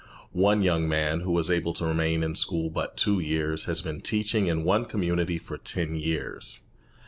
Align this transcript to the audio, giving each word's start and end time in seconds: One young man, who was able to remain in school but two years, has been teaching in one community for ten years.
One 0.33 0.63
young 0.63 0.89
man, 0.89 1.19
who 1.19 1.31
was 1.31 1.51
able 1.51 1.73
to 1.73 1.85
remain 1.85 2.23
in 2.23 2.33
school 2.33 2.71
but 2.71 2.97
two 2.97 3.19
years, 3.19 3.65
has 3.65 3.83
been 3.83 4.01
teaching 4.01 4.47
in 4.47 4.63
one 4.63 4.85
community 4.85 5.37
for 5.37 5.59
ten 5.59 5.93
years. 5.95 6.61